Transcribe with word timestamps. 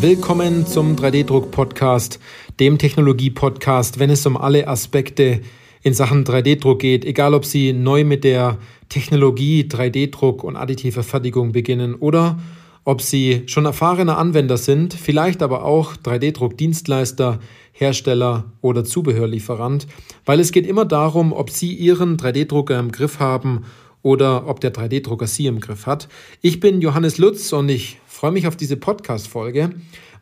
Willkommen 0.00 0.64
zum 0.64 0.94
3D-Druck-Podcast, 0.94 2.20
dem 2.60 2.78
Technologie-Podcast, 2.78 3.98
wenn 3.98 4.10
es 4.10 4.24
um 4.26 4.36
alle 4.36 4.68
Aspekte 4.68 5.40
in 5.82 5.92
Sachen 5.92 6.24
3D-Druck 6.24 6.78
geht, 6.78 7.04
egal 7.04 7.34
ob 7.34 7.44
Sie 7.44 7.72
neu 7.72 8.04
mit 8.04 8.22
der 8.22 8.58
Technologie 8.88 9.64
3D-Druck 9.68 10.44
und 10.44 10.54
additive 10.54 11.02
Fertigung 11.02 11.50
beginnen 11.50 11.96
oder 11.96 12.38
ob 12.84 13.02
Sie 13.02 13.42
schon 13.46 13.64
erfahrene 13.64 14.16
Anwender 14.16 14.56
sind, 14.56 14.94
vielleicht 14.94 15.42
aber 15.42 15.64
auch 15.64 15.96
3D-Druck-Dienstleister, 15.96 17.40
Hersteller 17.72 18.52
oder 18.60 18.84
Zubehörlieferant, 18.84 19.88
weil 20.24 20.38
es 20.38 20.52
geht 20.52 20.68
immer 20.68 20.84
darum, 20.84 21.32
ob 21.32 21.50
Sie 21.50 21.74
Ihren 21.74 22.16
3D-Drucker 22.16 22.78
im 22.78 22.92
Griff 22.92 23.18
haben 23.18 23.64
oder 24.02 24.46
ob 24.46 24.60
der 24.60 24.72
3D-Drucker 24.72 25.26
Sie 25.26 25.46
im 25.46 25.60
Griff 25.60 25.86
hat. 25.86 26.08
Ich 26.40 26.60
bin 26.60 26.80
Johannes 26.80 27.18
Lutz 27.18 27.52
und 27.52 27.68
ich 27.68 27.98
freue 28.06 28.32
mich 28.32 28.46
auf 28.46 28.56
diese 28.56 28.76
Podcast-Folge, 28.76 29.70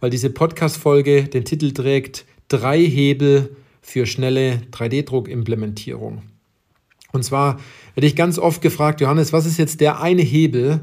weil 0.01 0.11
diese 0.11 0.31
Podcast-Folge 0.31 1.25
den 1.25 1.45
Titel 1.45 1.73
trägt 1.73 2.25
Drei 2.49 2.81
Hebel 2.85 3.57
für 3.83 4.07
schnelle 4.07 4.63
3D-Druck-Implementierung. 4.73 6.23
Und 7.13 7.23
zwar 7.25 7.59
werde 7.95 8.07
ich 8.07 8.17
ganz 8.17 8.39
oft 8.39 8.63
gefragt, 8.63 9.01
Johannes, 9.01 9.33
was 9.33 9.47
ist 9.47 9.59
jetzt 9.59 9.81
der 9.81 10.01
eine 10.01 10.23
Hebel, 10.23 10.81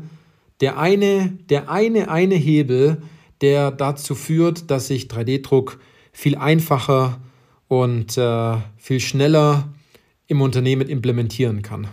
der 0.62 0.78
eine, 0.78 1.38
der 1.50 1.70
eine, 1.70 2.10
eine 2.10 2.36
Hebel, 2.36 3.02
der 3.41 3.72
dazu 3.72 4.16
führt, 4.16 4.72
dass 4.72 4.90
ich 4.90 5.08
3D-Druck 5.08 5.80
viel 6.12 6.36
einfacher 6.38 7.20
und 7.68 8.18
äh, 8.18 8.57
viel 8.78 9.00
schneller 9.00 9.74
im 10.28 10.41
Unternehmen 10.41 10.88
implementieren 10.88 11.62
kann 11.62 11.88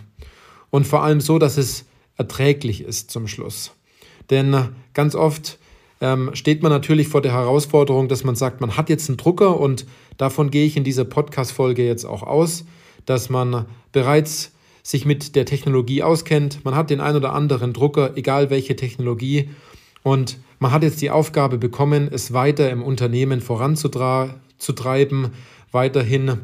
und 0.71 0.87
vor 0.87 1.03
allem 1.03 1.21
so, 1.21 1.37
dass 1.37 1.57
es 1.57 1.85
erträglich 2.17 2.81
ist 2.81 3.11
zum 3.11 3.27
Schluss. 3.27 3.71
Denn 4.29 4.53
äh, 4.53 4.69
ganz 4.93 5.13
oft 5.13 5.59
ähm, 5.99 6.31
steht 6.33 6.63
man 6.63 6.71
natürlich 6.71 7.07
vor 7.07 7.21
der 7.21 7.33
Herausforderung, 7.33 8.07
dass 8.07 8.23
man 8.23 8.35
sagt, 8.35 8.59
man 8.59 8.75
hat 8.75 8.89
jetzt 8.89 9.07
einen 9.09 9.17
Drucker 9.17 9.59
und 9.59 9.85
davon 10.17 10.49
gehe 10.49 10.65
ich 10.65 10.75
in 10.75 10.83
dieser 10.83 11.05
Podcast-Folge 11.05 11.85
jetzt 11.85 12.05
auch 12.05 12.23
aus, 12.23 12.65
dass 13.05 13.29
man 13.29 13.65
bereits 13.91 14.53
sich 14.83 15.05
mit 15.05 15.35
der 15.35 15.45
Technologie 15.45 16.01
auskennt. 16.01 16.65
Man 16.65 16.75
hat 16.75 16.89
den 16.89 17.01
ein 17.01 17.15
oder 17.15 17.33
anderen 17.33 17.71
Drucker, 17.73 18.17
egal 18.17 18.49
welche 18.49 18.75
Technologie, 18.75 19.49
und 20.03 20.37
man 20.59 20.71
hat 20.71 20.83
jetzt 20.83 21.01
die 21.01 21.11
Aufgabe 21.11 21.57
bekommen, 21.57 22.09
es 22.11 22.33
weiter 22.33 22.69
im 22.71 22.81
Unternehmen 22.81 23.41
voranzutreiben, 23.41 25.31
weiterhin 25.71 26.39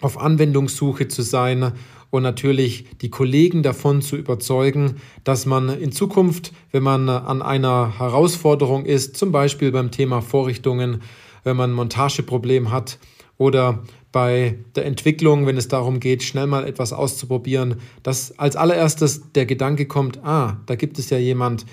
auf 0.00 0.18
Anwendungssuche 0.18 1.08
zu 1.08 1.22
sein 1.22 1.72
und 2.10 2.22
natürlich 2.22 2.86
die 3.00 3.10
Kollegen 3.10 3.62
davon 3.62 4.02
zu 4.02 4.16
überzeugen, 4.16 4.96
dass 5.24 5.46
man 5.46 5.68
in 5.68 5.92
Zukunft, 5.92 6.52
wenn 6.72 6.82
man 6.82 7.08
an 7.08 7.42
einer 7.42 7.98
Herausforderung 7.98 8.84
ist, 8.84 9.16
zum 9.16 9.32
Beispiel 9.32 9.72
beim 9.72 9.90
Thema 9.90 10.20
Vorrichtungen, 10.20 11.02
wenn 11.44 11.56
man 11.56 11.70
ein 11.70 11.74
Montageproblem 11.74 12.70
hat 12.70 12.98
oder 13.38 13.82
bei 14.12 14.58
der 14.74 14.86
Entwicklung, 14.86 15.46
wenn 15.46 15.58
es 15.58 15.68
darum 15.68 16.00
geht, 16.00 16.22
schnell 16.22 16.46
mal 16.46 16.66
etwas 16.66 16.92
auszuprobieren, 16.92 17.76
dass 18.02 18.38
als 18.38 18.56
allererstes 18.56 19.32
der 19.34 19.44
Gedanke 19.44 19.86
kommt, 19.86 20.24
ah, 20.24 20.56
da 20.64 20.74
gibt 20.74 20.98
es 20.98 21.10
ja 21.10 21.18
jemand, 21.18 21.66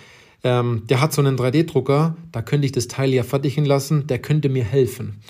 ähm, 0.43 0.83
der 0.89 0.99
hat 0.99 1.13
so 1.13 1.21
einen 1.21 1.37
3D-Drucker, 1.37 2.17
da 2.31 2.41
könnte 2.41 2.65
ich 2.65 2.73
das 2.73 2.89
Teil 2.89 3.13
ja 3.13 3.23
fertigen 3.23 3.63
lassen, 3.63 4.07
der 4.07 4.19
könnte 4.19 4.49
mir 4.49 4.65
helfen. 4.65 5.21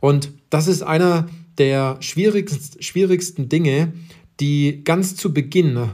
Und 0.00 0.30
das 0.50 0.68
ist 0.68 0.82
einer 0.82 1.28
der 1.56 1.96
schwierigsten, 2.00 2.82
schwierigsten 2.82 3.48
Dinge, 3.48 3.92
die 4.40 4.82
ganz 4.84 5.16
zu 5.16 5.32
Beginn 5.32 5.90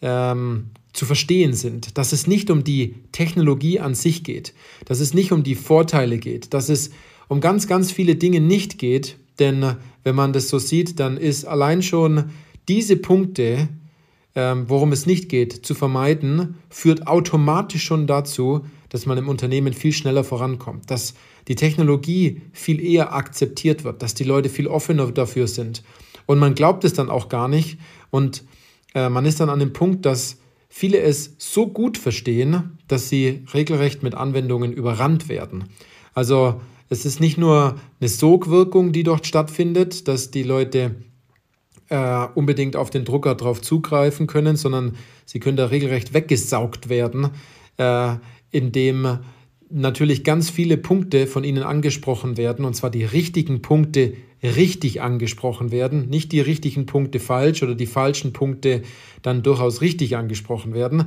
ähm, 0.00 0.70
zu 0.92 1.06
verstehen 1.06 1.52
sind, 1.52 1.96
dass 1.98 2.12
es 2.12 2.26
nicht 2.26 2.50
um 2.50 2.64
die 2.64 2.96
Technologie 3.12 3.80
an 3.80 3.94
sich 3.94 4.24
geht, 4.24 4.54
dass 4.84 5.00
es 5.00 5.14
nicht 5.14 5.32
um 5.32 5.42
die 5.42 5.54
Vorteile 5.54 6.18
geht, 6.18 6.54
dass 6.54 6.68
es 6.68 6.90
um 7.28 7.40
ganz, 7.40 7.66
ganz 7.66 7.92
viele 7.92 8.16
Dinge 8.16 8.40
nicht 8.40 8.78
geht, 8.78 9.16
denn 9.38 9.76
wenn 10.02 10.14
man 10.14 10.32
das 10.32 10.48
so 10.48 10.58
sieht, 10.58 10.98
dann 10.98 11.16
ist 11.16 11.44
allein 11.44 11.82
schon 11.82 12.24
diese 12.68 12.96
Punkte, 12.96 13.68
ähm, 14.34 14.64
worum 14.68 14.92
es 14.92 15.06
nicht 15.06 15.28
geht, 15.28 15.52
zu 15.64 15.74
vermeiden, 15.74 16.56
führt 16.68 17.06
automatisch 17.06 17.84
schon 17.84 18.06
dazu, 18.06 18.64
dass 18.88 19.06
man 19.06 19.18
im 19.18 19.28
Unternehmen 19.28 19.74
viel 19.74 19.92
schneller 19.92 20.24
vorankommt, 20.24 20.90
dass 20.90 21.14
die 21.46 21.54
Technologie 21.54 22.40
viel 22.52 22.80
eher 22.80 23.14
akzeptiert 23.14 23.84
wird, 23.84 24.02
dass 24.02 24.14
die 24.14 24.24
Leute 24.24 24.48
viel 24.48 24.66
offener 24.66 25.12
dafür 25.12 25.46
sind 25.46 25.82
und 26.28 26.38
man 26.38 26.54
glaubt 26.54 26.84
es 26.84 26.92
dann 26.92 27.08
auch 27.08 27.30
gar 27.30 27.48
nicht. 27.48 27.78
Und 28.10 28.44
äh, 28.94 29.08
man 29.08 29.24
ist 29.24 29.40
dann 29.40 29.48
an 29.48 29.60
dem 29.60 29.72
Punkt, 29.72 30.04
dass 30.04 30.36
viele 30.68 31.00
es 31.00 31.34
so 31.38 31.66
gut 31.66 31.96
verstehen, 31.96 32.78
dass 32.86 33.08
sie 33.08 33.46
regelrecht 33.54 34.02
mit 34.02 34.14
Anwendungen 34.14 34.74
überrannt 34.74 35.30
werden. 35.30 35.64
Also 36.12 36.60
es 36.90 37.06
ist 37.06 37.18
nicht 37.18 37.38
nur 37.38 37.76
eine 37.98 38.08
Sogwirkung, 38.10 38.92
die 38.92 39.04
dort 39.04 39.26
stattfindet, 39.26 40.06
dass 40.06 40.30
die 40.30 40.42
Leute 40.42 40.96
äh, 41.88 42.26
unbedingt 42.34 42.76
auf 42.76 42.90
den 42.90 43.06
Drucker 43.06 43.34
drauf 43.34 43.62
zugreifen 43.62 44.26
können, 44.26 44.56
sondern 44.56 44.96
sie 45.24 45.40
können 45.40 45.56
da 45.56 45.66
regelrecht 45.66 46.12
weggesaugt 46.12 46.90
werden, 46.90 47.30
äh, 47.78 48.16
indem 48.50 49.20
natürlich 49.70 50.24
ganz 50.24 50.50
viele 50.50 50.76
Punkte 50.76 51.26
von 51.26 51.44
Ihnen 51.44 51.62
angesprochen 51.62 52.36
werden, 52.36 52.64
und 52.64 52.74
zwar 52.74 52.90
die 52.90 53.04
richtigen 53.04 53.62
Punkte 53.62 54.14
richtig 54.42 55.02
angesprochen 55.02 55.70
werden, 55.70 56.08
nicht 56.08 56.32
die 56.32 56.40
richtigen 56.40 56.86
Punkte 56.86 57.18
falsch 57.18 57.62
oder 57.62 57.74
die 57.74 57.86
falschen 57.86 58.32
Punkte 58.32 58.82
dann 59.22 59.42
durchaus 59.42 59.80
richtig 59.80 60.16
angesprochen 60.16 60.74
werden. 60.74 61.04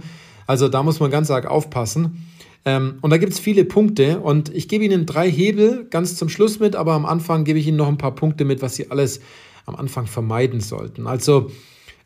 Also 0.47 0.67
da 0.67 0.83
muss 0.83 0.99
man 0.99 1.11
ganz 1.11 1.31
arg 1.31 1.45
aufpassen. 1.45 2.27
Ähm, 2.65 2.95
und 3.01 3.09
da 3.09 3.17
gibt 3.17 3.33
es 3.33 3.39
viele 3.39 3.65
Punkte 3.65 4.19
und 4.19 4.53
ich 4.53 4.67
gebe 4.67 4.83
Ihnen 4.83 5.05
drei 5.05 5.31
Hebel 5.31 5.87
ganz 5.89 6.15
zum 6.15 6.29
Schluss 6.29 6.59
mit, 6.59 6.75
aber 6.75 6.93
am 6.93 7.05
Anfang 7.05 7.43
gebe 7.43 7.57
ich 7.57 7.67
Ihnen 7.67 7.77
noch 7.77 7.87
ein 7.87 7.97
paar 7.97 8.13
Punkte 8.13 8.45
mit, 8.45 8.61
was 8.61 8.75
Sie 8.75 8.91
alles 8.91 9.21
am 9.65 9.75
Anfang 9.75 10.05
vermeiden 10.05 10.59
sollten. 10.59 11.07
Also 11.07 11.49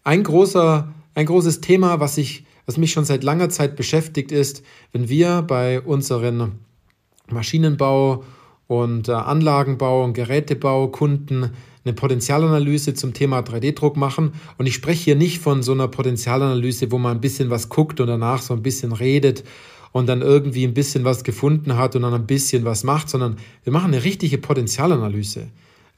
ein, 0.04 0.24
großer, 0.24 0.94
ein 1.16 1.26
großes 1.26 1.62
Thema, 1.62 2.00
was 2.00 2.18
ich 2.18 2.46
was 2.66 2.78
mich 2.78 2.92
schon 2.92 3.06
seit 3.06 3.24
langer 3.24 3.50
Zeit 3.50 3.76
beschäftigt, 3.76 4.31
ist, 4.31 4.64
wenn 4.92 5.09
wir 5.09 5.42
bei 5.42 5.81
unseren 5.81 6.59
Maschinenbau 7.30 8.24
und 8.68 9.09
äh, 9.09 9.14
Anlagenbau 9.14 10.03
und 10.03 10.14
Gerätebau 10.14 10.88
Kunden 10.88 11.52
eine 11.84 11.94
Potenzialanalyse 11.94 12.96
zum 12.96 13.14
Thema 13.14 13.40
3D-Druck 13.40 13.96
machen. 13.96 14.34
Und 14.58 14.66
ich 14.66 14.74
spreche 14.74 15.04
hier 15.04 15.16
nicht 15.16 15.40
von 15.40 15.62
so 15.62 15.72
einer 15.72 15.88
Potenzialanalyse, 15.88 16.92
wo 16.92 16.98
man 16.98 17.18
ein 17.18 17.22
bisschen 17.22 17.52
was 17.52 17.70
guckt 17.70 18.00
und 18.00 18.08
danach 18.08 18.42
so 18.42 18.54
ein 18.56 18.64
bisschen 18.64 18.92
redet 18.92 19.44
und 19.92 20.08
dann 20.08 20.22
irgendwie 20.22 20.66
ein 20.66 20.74
bisschen 20.74 21.06
was 21.06 21.24
gefunden 21.24 21.78
hat 21.78 21.96
und 21.96 22.02
dann 22.02 22.14
ein 22.14 22.25
bisschen 22.25 22.66
was 22.66 22.84
macht, 22.84 23.09
sondern 23.09 23.38
wir 23.64 23.72
machen 23.72 23.94
eine 23.94 24.04
richtige 24.04 24.40
Potenzialanalyse. 24.40 25.48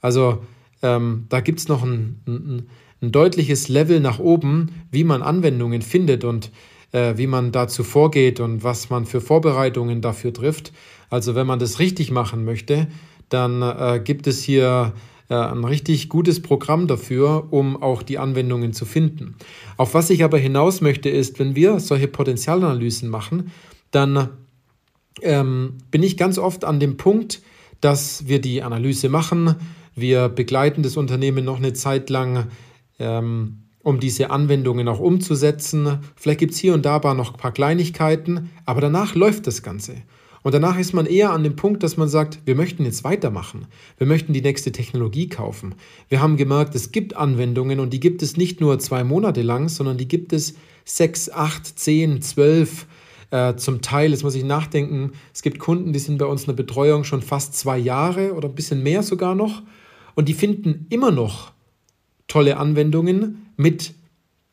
Also 0.00 0.42
ähm, 0.82 1.24
da 1.30 1.40
gibt 1.40 1.58
es 1.58 1.68
noch 1.68 1.82
ein, 1.82 2.20
ein, 2.26 2.68
ein 3.00 3.12
deutliches 3.12 3.68
Level 3.68 4.00
nach 4.00 4.18
oben, 4.18 4.70
wie 4.90 5.04
man 5.04 5.22
Anwendungen 5.22 5.82
findet 5.82 6.24
und 6.24 6.50
äh, 6.92 7.16
wie 7.16 7.26
man 7.26 7.52
dazu 7.52 7.84
vorgeht 7.84 8.40
und 8.40 8.64
was 8.64 8.90
man 8.90 9.06
für 9.06 9.20
Vorbereitungen 9.20 10.00
dafür 10.00 10.32
trifft. 10.32 10.72
Also 11.10 11.34
wenn 11.34 11.46
man 11.46 11.58
das 11.58 11.78
richtig 11.78 12.10
machen 12.10 12.44
möchte, 12.44 12.88
dann 13.28 13.62
äh, 13.62 14.00
gibt 14.02 14.26
es 14.26 14.42
hier 14.42 14.94
äh, 15.28 15.34
ein 15.34 15.64
richtig 15.64 16.08
gutes 16.08 16.40
Programm 16.40 16.86
dafür, 16.86 17.48
um 17.50 17.80
auch 17.82 18.02
die 18.02 18.18
Anwendungen 18.18 18.72
zu 18.72 18.84
finden. 18.84 19.36
Auf 19.76 19.94
was 19.94 20.10
ich 20.10 20.24
aber 20.24 20.38
hinaus 20.38 20.80
möchte, 20.80 21.08
ist, 21.08 21.38
wenn 21.38 21.54
wir 21.54 21.80
solche 21.80 22.08
Potenzialanalysen 22.08 23.08
machen, 23.08 23.52
dann 23.90 24.30
ähm, 25.22 25.74
bin 25.90 26.02
ich 26.02 26.16
ganz 26.16 26.38
oft 26.38 26.64
an 26.64 26.80
dem 26.80 26.96
Punkt, 26.96 27.42
dass 27.80 28.26
wir 28.26 28.40
die 28.40 28.62
Analyse 28.62 29.08
machen, 29.08 29.54
wir 29.94 30.28
begleiten 30.28 30.82
das 30.82 30.96
Unternehmen 30.96 31.44
noch 31.44 31.58
eine 31.58 31.72
Zeit 31.72 32.08
lang 32.08 32.46
ähm, 32.98 33.64
um 33.82 34.00
diese 34.00 34.30
Anwendungen 34.30 34.88
auch 34.88 35.00
umzusetzen. 35.00 36.00
Vielleicht 36.16 36.40
gibt 36.40 36.54
es 36.54 36.58
hier 36.58 36.74
und 36.74 36.84
da 36.84 36.98
noch 37.14 37.32
ein 37.32 37.38
paar 37.38 37.52
Kleinigkeiten, 37.52 38.50
aber 38.64 38.80
danach 38.80 39.14
läuft 39.14 39.46
das 39.46 39.62
Ganze. 39.62 40.02
Und 40.42 40.54
danach 40.54 40.78
ist 40.78 40.94
man 40.94 41.06
eher 41.06 41.30
an 41.32 41.42
dem 41.42 41.56
Punkt, 41.56 41.82
dass 41.82 41.96
man 41.96 42.08
sagt, 42.08 42.40
wir 42.44 42.54
möchten 42.54 42.84
jetzt 42.84 43.04
weitermachen. 43.04 43.66
Wir 43.98 44.06
möchten 44.06 44.32
die 44.32 44.40
nächste 44.40 44.72
Technologie 44.72 45.28
kaufen. 45.28 45.74
Wir 46.08 46.22
haben 46.22 46.36
gemerkt, 46.36 46.74
es 46.74 46.92
gibt 46.92 47.16
Anwendungen 47.16 47.80
und 47.80 47.92
die 47.92 48.00
gibt 48.00 48.22
es 48.22 48.36
nicht 48.36 48.60
nur 48.60 48.78
zwei 48.78 49.04
Monate 49.04 49.42
lang, 49.42 49.68
sondern 49.68 49.98
die 49.98 50.08
gibt 50.08 50.32
es 50.32 50.54
sechs, 50.84 51.30
acht, 51.30 51.78
zehn, 51.78 52.22
zwölf. 52.22 52.86
Äh, 53.30 53.56
zum 53.56 53.82
Teil, 53.82 54.12
jetzt 54.12 54.22
muss 54.22 54.34
ich 54.34 54.44
nachdenken, 54.44 55.12
es 55.34 55.42
gibt 55.42 55.58
Kunden, 55.58 55.92
die 55.92 55.98
sind 55.98 56.16
bei 56.16 56.24
uns 56.24 56.42
in 56.42 56.46
der 56.46 56.54
Betreuung 56.54 57.04
schon 57.04 57.20
fast 57.20 57.54
zwei 57.54 57.76
Jahre 57.76 58.32
oder 58.32 58.48
ein 58.48 58.54
bisschen 58.54 58.82
mehr 58.82 59.02
sogar 59.02 59.34
noch. 59.34 59.62
Und 60.14 60.28
die 60.28 60.34
finden 60.34 60.86
immer 60.88 61.10
noch 61.10 61.52
tolle 62.28 62.58
Anwendungen 62.58 63.46
mit 63.56 63.94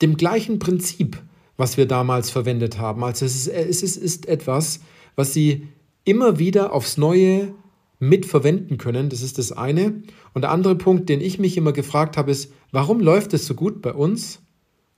dem 0.01 0.17
gleichen 0.17 0.59
Prinzip, 0.59 1.21
was 1.57 1.77
wir 1.77 1.85
damals 1.85 2.29
verwendet 2.29 2.79
haben. 2.79 3.03
Also 3.03 3.25
es 3.25 3.35
ist, 3.35 3.47
es 3.47 3.83
ist, 3.83 3.97
ist 3.97 4.27
etwas, 4.27 4.79
was 5.15 5.33
Sie 5.33 5.67
immer 6.03 6.39
wieder 6.39 6.73
aufs 6.73 6.97
Neue 6.97 7.53
mitverwenden 7.99 8.77
können. 8.77 9.09
Das 9.09 9.21
ist 9.21 9.37
das 9.37 9.51
eine. 9.51 10.01
Und 10.33 10.41
der 10.41 10.51
andere 10.51 10.75
Punkt, 10.75 11.09
den 11.09 11.21
ich 11.21 11.39
mich 11.39 11.57
immer 11.57 11.71
gefragt 11.71 12.17
habe, 12.17 12.31
ist, 12.31 12.51
warum 12.71 12.99
läuft 12.99 13.33
es 13.33 13.45
so 13.45 13.55
gut 13.55 13.81
bei 13.81 13.93
uns? 13.93 14.41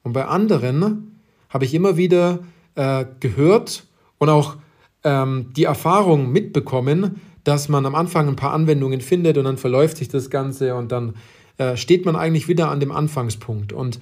Und 0.03 0.13
bei 0.13 0.25
anderen 0.25 1.19
habe 1.49 1.65
ich 1.65 1.73
immer 1.73 1.97
wieder 1.97 2.39
äh, 2.75 3.05
gehört 3.19 3.85
und 4.17 4.29
auch 4.29 4.57
ähm, 5.03 5.51
die 5.55 5.65
Erfahrung 5.65 6.31
mitbekommen, 6.31 7.21
dass 7.43 7.69
man 7.69 7.85
am 7.85 7.95
Anfang 7.95 8.27
ein 8.27 8.35
paar 8.35 8.53
Anwendungen 8.53 8.99
findet 8.99 9.37
und 9.37 9.45
dann 9.45 9.57
verläuft 9.57 9.97
sich 9.97 10.09
das 10.09 10.29
Ganze 10.29 10.75
und 10.75 10.91
dann 10.91 11.15
äh, 11.57 11.77
steht 11.77 12.05
man 12.05 12.15
eigentlich 12.15 12.47
wieder 12.47 12.69
an 12.69 12.79
dem 12.79 12.91
Anfangspunkt. 12.91 13.73
Und 13.73 13.99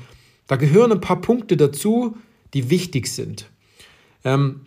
da 0.48 0.56
gehören 0.56 0.92
ein 0.92 1.02
paar 1.02 1.22
Punkte 1.22 1.58
dazu, 1.58 2.18
die 2.54 2.70
wichtig 2.70 3.08
sind. 3.08 3.50
Ähm, 4.24 4.62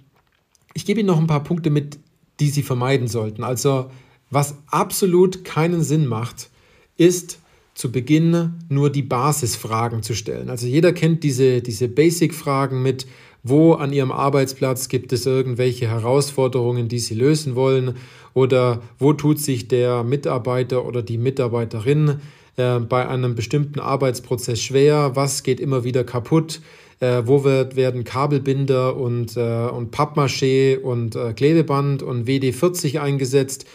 ich 0.75 0.85
gebe 0.85 1.01
Ihnen 1.01 1.07
noch 1.07 1.19
ein 1.19 1.27
paar 1.27 1.45
Punkte 1.45 1.71
mit, 1.71 1.99
die 2.41 2.51
Sie 2.51 2.63
vermeiden 2.63 3.09
sollten. 3.09 3.45
Also 3.45 3.91
was 4.31 4.57
absolut 4.67 5.45
keinen 5.45 5.83
Sinn 5.83 6.07
macht, 6.07 6.51
ist 6.97 7.41
zu 7.75 7.93
Beginn 7.93 8.55
nur 8.69 8.91
die 8.91 9.03
Basisfragen 9.03 10.03
zu 10.03 10.15
stellen. 10.15 10.51
Also 10.51 10.67
jeder 10.67 10.93
kennt 10.93 11.23
diese, 11.23 11.63
diese 11.63 11.89
Basic-Fragen 11.89 12.83
mit, 12.83 13.07
wo 13.45 13.75
an 13.75 13.93
Ihrem 13.93 14.11
Arbeitsplatz 14.11 14.89
gibt 14.89 15.13
es 15.13 15.27
irgendwelche 15.27 15.89
Herausforderungen, 15.89 16.89
die 16.89 16.99
Sie 16.99 17.15
lösen 17.15 17.55
wollen 17.55 17.97
oder 18.35 18.83
wo 18.99 19.13
tut 19.13 19.39
sich 19.39 19.69
der 19.69 20.03
Mitarbeiter 20.03 20.85
oder 20.85 21.03
die 21.03 21.19
Mitarbeiterin 21.19 22.21
äh, 22.59 22.81
bei 22.81 23.09
einem 23.09 23.35
bestimmten 23.35 23.81
Arbeitsprozess 23.81 24.61
schwer, 24.61 25.13
was 25.15 25.43
geht 25.43 25.61
immer 25.61 25.85
wieder 25.85 26.05
kaputt, 26.05 26.61
äh, 27.01 27.23
wo 27.25 27.45
wird, 27.45 27.77
werden 27.77 28.05
Kabelbinder 28.05 28.97
und, 28.97 29.37
äh, 29.37 29.69
und 29.69 29.95
Pappmaché 29.95 30.79
und 30.79 31.17
äh, 31.17 31.33
Klebeband 31.33 32.03
und 32.03 32.27
WD40 32.27 32.99
eingesetzt. 33.01 33.67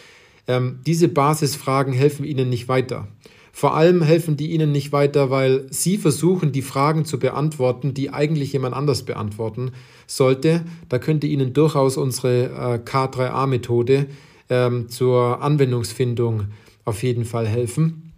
Ähm, 0.46 0.80
diese 0.86 1.08
Basisfragen 1.08 1.92
helfen 1.92 2.24
Ihnen 2.24 2.48
nicht 2.50 2.68
weiter. 2.68 3.08
Vor 3.56 3.76
allem 3.76 4.02
helfen 4.02 4.36
die 4.36 4.50
Ihnen 4.50 4.72
nicht 4.72 4.90
weiter, 4.90 5.30
weil 5.30 5.66
Sie 5.70 5.96
versuchen, 5.96 6.50
die 6.50 6.60
Fragen 6.60 7.04
zu 7.04 7.20
beantworten, 7.20 7.94
die 7.94 8.10
eigentlich 8.10 8.52
jemand 8.52 8.74
anders 8.74 9.04
beantworten 9.04 9.70
sollte. 10.08 10.64
Da 10.88 10.98
könnte 10.98 11.28
Ihnen 11.28 11.52
durchaus 11.52 11.96
unsere 11.96 12.46
äh, 12.46 12.78
K3A-Methode 12.84 14.06
ähm, 14.50 14.88
zur 14.88 15.40
Anwendungsfindung 15.40 16.46
auf 16.84 17.02
jeden 17.02 17.24
Fall 17.24 17.46
helfen, 17.46 18.12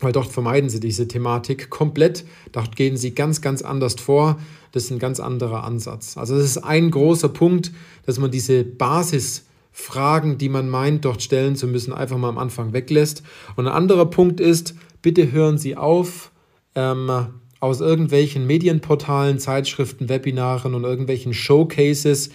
weil 0.00 0.12
dort 0.12 0.28
vermeiden 0.28 0.68
Sie 0.68 0.80
diese 0.80 1.08
Thematik 1.08 1.70
komplett. 1.70 2.24
Dort 2.52 2.76
gehen 2.76 2.96
Sie 2.96 3.14
ganz, 3.14 3.40
ganz 3.40 3.62
anders 3.62 3.94
vor. 3.94 4.38
Das 4.72 4.84
ist 4.84 4.90
ein 4.90 4.98
ganz 4.98 5.20
anderer 5.20 5.64
Ansatz. 5.64 6.16
Also 6.16 6.36
das 6.36 6.44
ist 6.44 6.58
ein 6.58 6.90
großer 6.90 7.28
Punkt, 7.28 7.72
dass 8.06 8.18
man 8.18 8.30
diese 8.30 8.64
Basis 8.64 9.44
Fragen, 9.76 10.38
die 10.38 10.48
man 10.48 10.68
meint, 10.68 11.04
dort 11.04 11.20
stellen 11.20 11.56
zu 11.56 11.66
müssen, 11.66 11.92
einfach 11.92 12.16
mal 12.16 12.28
am 12.28 12.38
Anfang 12.38 12.72
weglässt. 12.72 13.24
Und 13.56 13.66
ein 13.66 13.72
anderer 13.72 14.06
Punkt 14.06 14.40
ist, 14.40 14.74
bitte 15.02 15.32
hören 15.32 15.58
Sie 15.58 15.76
auf, 15.76 16.30
ähm, 16.76 17.10
aus 17.58 17.80
irgendwelchen 17.80 18.46
Medienportalen, 18.46 19.40
Zeitschriften, 19.40 20.08
Webinaren 20.08 20.74
und 20.74 20.84
irgendwelchen 20.84 21.34
Showcases 21.34 22.30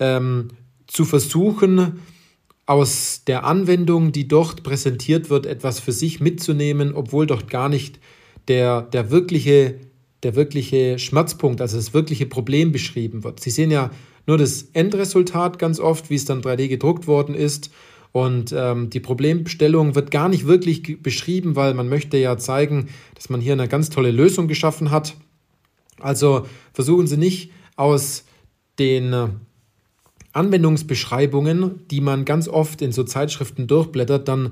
ähm, 0.00 0.48
zu 0.86 1.04
versuchen, 1.04 2.00
aus 2.68 3.22
der 3.26 3.44
Anwendung, 3.44 4.12
die 4.12 4.28
dort 4.28 4.62
präsentiert 4.62 5.30
wird, 5.30 5.46
etwas 5.46 5.80
für 5.80 5.90
sich 5.90 6.20
mitzunehmen, 6.20 6.92
obwohl 6.92 7.26
dort 7.26 7.48
gar 7.48 7.70
nicht 7.70 7.98
der, 8.46 8.82
der, 8.82 9.10
wirkliche, 9.10 9.80
der 10.22 10.36
wirkliche 10.36 10.98
Schmerzpunkt, 10.98 11.62
also 11.62 11.78
das 11.78 11.94
wirkliche 11.94 12.26
Problem 12.26 12.70
beschrieben 12.70 13.24
wird. 13.24 13.40
Sie 13.40 13.48
sehen 13.48 13.70
ja 13.70 13.90
nur 14.26 14.36
das 14.36 14.64
Endresultat 14.74 15.58
ganz 15.58 15.80
oft, 15.80 16.10
wie 16.10 16.16
es 16.16 16.26
dann 16.26 16.42
3D 16.42 16.68
gedruckt 16.68 17.06
worden 17.06 17.34
ist. 17.34 17.70
Und 18.12 18.54
ähm, 18.54 18.90
die 18.90 19.00
Problemstellung 19.00 19.94
wird 19.94 20.10
gar 20.10 20.28
nicht 20.28 20.46
wirklich 20.46 21.02
beschrieben, 21.02 21.56
weil 21.56 21.72
man 21.72 21.88
möchte 21.88 22.18
ja 22.18 22.36
zeigen, 22.36 22.90
dass 23.14 23.30
man 23.30 23.40
hier 23.40 23.54
eine 23.54 23.68
ganz 23.68 23.88
tolle 23.88 24.10
Lösung 24.10 24.46
geschaffen 24.46 24.90
hat. 24.90 25.16
Also 26.00 26.44
versuchen 26.74 27.06
Sie 27.06 27.16
nicht 27.16 27.50
aus 27.76 28.24
den 28.78 29.14
äh, 29.14 29.28
Anwendungsbeschreibungen, 30.38 31.86
die 31.90 32.00
man 32.00 32.24
ganz 32.24 32.48
oft 32.48 32.80
in 32.80 32.92
so 32.92 33.02
Zeitschriften 33.02 33.66
durchblättert, 33.66 34.28
dann 34.28 34.50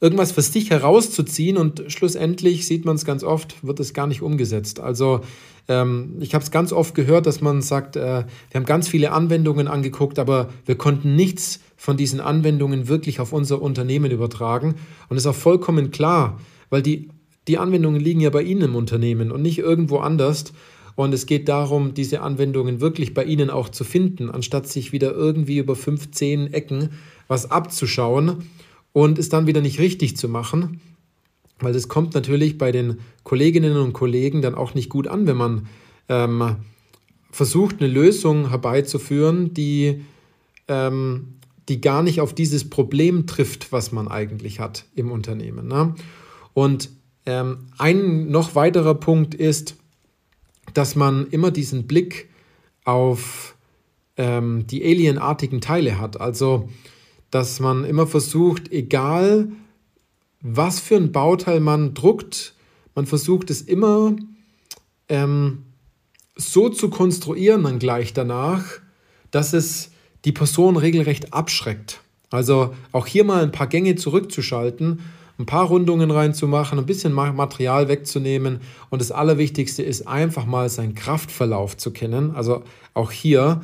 irgendwas 0.00 0.32
für 0.32 0.42
sich 0.42 0.70
herauszuziehen 0.70 1.56
und 1.56 1.84
schlussendlich 1.88 2.66
sieht 2.66 2.84
man 2.84 2.96
es 2.96 3.04
ganz 3.04 3.24
oft, 3.24 3.64
wird 3.66 3.80
es 3.80 3.94
gar 3.94 4.06
nicht 4.06 4.22
umgesetzt. 4.22 4.80
Also 4.80 5.20
ähm, 5.68 6.16
ich 6.20 6.34
habe 6.34 6.44
es 6.44 6.50
ganz 6.50 6.72
oft 6.72 6.94
gehört, 6.94 7.26
dass 7.26 7.40
man 7.40 7.62
sagt, 7.62 7.96
äh, 7.96 8.00
wir 8.00 8.54
haben 8.54 8.64
ganz 8.64 8.88
viele 8.88 9.12
Anwendungen 9.12 9.68
angeguckt, 9.68 10.18
aber 10.18 10.48
wir 10.66 10.76
konnten 10.76 11.16
nichts 11.16 11.60
von 11.76 11.96
diesen 11.96 12.20
Anwendungen 12.20 12.88
wirklich 12.88 13.20
auf 13.20 13.32
unser 13.32 13.60
Unternehmen 13.60 14.10
übertragen. 14.10 14.76
Und 15.08 15.16
das 15.16 15.24
ist 15.24 15.26
auch 15.26 15.34
vollkommen 15.34 15.90
klar, 15.90 16.40
weil 16.70 16.82
die, 16.82 17.08
die 17.48 17.58
Anwendungen 17.58 18.00
liegen 18.00 18.20
ja 18.20 18.30
bei 18.30 18.42
Ihnen 18.42 18.62
im 18.62 18.76
Unternehmen 18.76 19.32
und 19.32 19.42
nicht 19.42 19.58
irgendwo 19.58 19.98
anders. 19.98 20.52
Und 20.98 21.14
es 21.14 21.26
geht 21.26 21.48
darum, 21.48 21.94
diese 21.94 22.22
Anwendungen 22.22 22.80
wirklich 22.80 23.14
bei 23.14 23.22
Ihnen 23.22 23.50
auch 23.50 23.68
zu 23.68 23.84
finden, 23.84 24.30
anstatt 24.30 24.66
sich 24.66 24.90
wieder 24.90 25.12
irgendwie 25.12 25.58
über 25.58 25.76
15 25.76 26.52
Ecken 26.52 26.88
was 27.28 27.52
abzuschauen 27.52 28.48
und 28.92 29.16
es 29.16 29.28
dann 29.28 29.46
wieder 29.46 29.60
nicht 29.60 29.78
richtig 29.78 30.16
zu 30.16 30.28
machen, 30.28 30.80
weil 31.60 31.72
das 31.72 31.86
kommt 31.86 32.14
natürlich 32.14 32.58
bei 32.58 32.72
den 32.72 32.98
Kolleginnen 33.22 33.76
und 33.76 33.92
Kollegen 33.92 34.42
dann 34.42 34.56
auch 34.56 34.74
nicht 34.74 34.88
gut 34.90 35.06
an, 35.06 35.28
wenn 35.28 35.36
man 35.36 35.68
ähm, 36.08 36.56
versucht, 37.30 37.76
eine 37.78 37.86
Lösung 37.86 38.48
herbeizuführen, 38.48 39.54
die, 39.54 40.02
ähm, 40.66 41.34
die 41.68 41.80
gar 41.80 42.02
nicht 42.02 42.20
auf 42.20 42.34
dieses 42.34 42.68
Problem 42.68 43.28
trifft, 43.28 43.70
was 43.70 43.92
man 43.92 44.08
eigentlich 44.08 44.58
hat 44.58 44.84
im 44.96 45.12
Unternehmen. 45.12 45.68
Ne? 45.68 45.94
Und 46.54 46.90
ähm, 47.24 47.68
ein 47.78 48.32
noch 48.32 48.56
weiterer 48.56 48.96
Punkt 48.96 49.36
ist, 49.36 49.77
dass 50.74 50.96
man 50.96 51.26
immer 51.28 51.50
diesen 51.50 51.86
Blick 51.86 52.28
auf 52.84 53.56
ähm, 54.16 54.66
die 54.66 54.84
alienartigen 54.84 55.60
Teile 55.60 55.98
hat. 55.98 56.20
Also 56.20 56.68
dass 57.30 57.60
man 57.60 57.84
immer 57.84 58.06
versucht, 58.06 58.72
egal 58.72 59.52
was 60.40 60.80
für 60.80 60.96
ein 60.96 61.12
Bauteil 61.12 61.60
man 61.60 61.94
druckt, 61.94 62.54
man 62.94 63.06
versucht 63.06 63.50
es 63.50 63.62
immer 63.62 64.14
ähm, 65.08 65.64
so 66.36 66.68
zu 66.68 66.90
konstruieren 66.90 67.64
dann 67.64 67.78
gleich 67.78 68.12
danach, 68.12 68.64
dass 69.30 69.52
es 69.52 69.90
die 70.24 70.32
Person 70.32 70.76
regelrecht 70.76 71.34
abschreckt. 71.34 72.00
Also 72.30 72.74
auch 72.92 73.06
hier 73.06 73.24
mal 73.24 73.42
ein 73.42 73.52
paar 73.52 73.66
Gänge 73.66 73.96
zurückzuschalten, 73.96 75.00
ein 75.38 75.46
paar 75.46 75.66
Rundungen 75.66 76.10
reinzumachen, 76.10 76.78
ein 76.78 76.86
bisschen 76.86 77.12
Material 77.12 77.88
wegzunehmen 77.88 78.60
und 78.90 79.00
das 79.00 79.12
Allerwichtigste 79.12 79.82
ist 79.82 80.06
einfach 80.06 80.46
mal 80.46 80.68
seinen 80.68 80.94
Kraftverlauf 80.94 81.76
zu 81.76 81.92
kennen. 81.92 82.32
Also 82.34 82.64
auch 82.94 83.12
hier, 83.12 83.62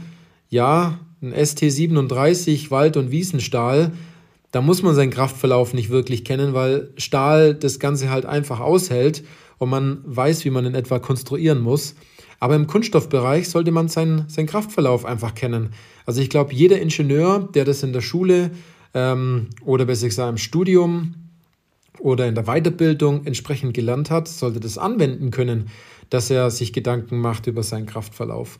ja, 0.50 0.98
ein 1.20 1.34
ST37 1.34 2.70
Wald- 2.70 2.96
und 2.96 3.10
Wiesenstahl, 3.10 3.92
da 4.52 4.60
muss 4.60 4.82
man 4.82 4.94
seinen 4.94 5.10
Kraftverlauf 5.10 5.74
nicht 5.74 5.90
wirklich 5.90 6.24
kennen, 6.24 6.54
weil 6.54 6.90
Stahl 6.96 7.54
das 7.54 7.80
Ganze 7.80 8.10
halt 8.10 8.24
einfach 8.24 8.60
aushält 8.60 9.24
und 9.58 9.68
man 9.68 9.98
weiß, 10.04 10.44
wie 10.44 10.50
man 10.50 10.66
in 10.66 10.76
etwa 10.76 11.00
konstruieren 11.00 11.60
muss. 11.60 11.96
Aber 12.38 12.54
im 12.54 12.68
Kunststoffbereich 12.68 13.48
sollte 13.48 13.72
man 13.72 13.88
seinen, 13.88 14.28
seinen 14.28 14.46
Kraftverlauf 14.46 15.04
einfach 15.06 15.34
kennen. 15.34 15.70
Also 16.06 16.20
ich 16.20 16.30
glaube, 16.30 16.54
jeder 16.54 16.80
Ingenieur, 16.80 17.48
der 17.54 17.64
das 17.64 17.82
in 17.82 17.92
der 17.92 18.00
Schule 18.00 18.52
ähm, 18.92 19.48
oder 19.64 19.86
besser 19.86 20.06
gesagt 20.06 20.30
im 20.30 20.36
Studium 20.36 21.14
oder 22.04 22.28
in 22.28 22.34
der 22.34 22.44
Weiterbildung 22.44 23.24
entsprechend 23.24 23.72
gelernt 23.72 24.10
hat, 24.10 24.28
sollte 24.28 24.60
das 24.60 24.76
anwenden 24.76 25.30
können, 25.30 25.70
dass 26.10 26.28
er 26.28 26.50
sich 26.50 26.74
Gedanken 26.74 27.18
macht 27.18 27.46
über 27.46 27.62
seinen 27.62 27.86
Kraftverlauf. 27.86 28.58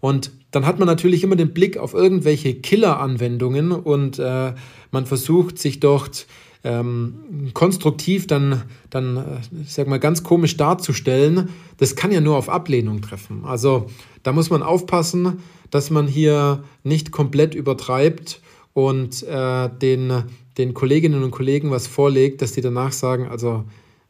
Und 0.00 0.32
dann 0.50 0.66
hat 0.66 0.80
man 0.80 0.88
natürlich 0.88 1.22
immer 1.22 1.36
den 1.36 1.54
Blick 1.54 1.78
auf 1.78 1.94
irgendwelche 1.94 2.52
Killer-Anwendungen 2.54 3.70
und 3.70 4.18
äh, 4.18 4.54
man 4.90 5.06
versucht 5.06 5.58
sich 5.58 5.78
dort 5.78 6.26
ähm, 6.64 7.50
konstruktiv 7.54 8.26
dann, 8.26 8.62
dann 8.90 9.16
äh, 9.18 9.22
sag 9.66 9.86
mal, 9.86 10.00
ganz 10.00 10.24
komisch 10.24 10.56
darzustellen. 10.56 11.50
Das 11.76 11.94
kann 11.94 12.10
ja 12.10 12.20
nur 12.20 12.36
auf 12.36 12.48
Ablehnung 12.48 13.02
treffen. 13.02 13.44
Also 13.44 13.86
da 14.24 14.32
muss 14.32 14.50
man 14.50 14.64
aufpassen, 14.64 15.38
dass 15.70 15.90
man 15.90 16.08
hier 16.08 16.64
nicht 16.82 17.12
komplett 17.12 17.54
übertreibt 17.54 18.40
und 18.74 19.22
äh, 19.24 19.68
den, 19.68 20.24
den 20.58 20.74
Kolleginnen 20.74 21.22
und 21.22 21.30
Kollegen 21.30 21.70
was 21.70 21.86
vorlegt, 21.86 22.42
dass 22.42 22.52
die 22.52 22.60
danach 22.60 22.92
sagen, 22.92 23.28
also 23.28 23.64